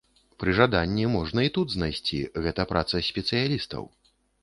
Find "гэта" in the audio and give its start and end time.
2.49-2.69